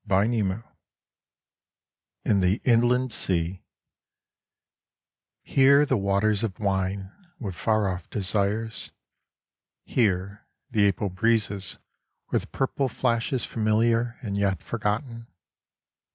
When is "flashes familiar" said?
12.89-14.17